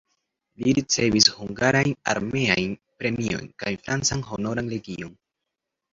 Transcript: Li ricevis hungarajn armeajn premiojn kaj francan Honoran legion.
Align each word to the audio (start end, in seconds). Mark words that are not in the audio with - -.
Li 0.61 0.71
ricevis 0.77 1.27
hungarajn 1.41 1.93
armeajn 2.13 2.73
premiojn 3.03 3.53
kaj 3.65 3.75
francan 3.85 4.29
Honoran 4.31 4.73
legion. 4.77 5.17